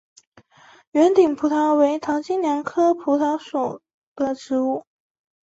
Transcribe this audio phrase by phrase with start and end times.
[0.93, 3.83] 圆顶蒲桃为桃金娘科蒲桃属
[4.15, 4.83] 的植物。